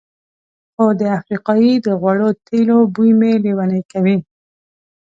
خو 0.73 0.85
د 0.99 1.01
افریقایي 1.17 1.73
د 1.85 1.87
غوړو 2.01 2.29
تېلو 2.47 2.77
بوی 2.93 3.11
مې 3.19 3.31
لېونی 3.43 3.81
کوي. 3.91 4.17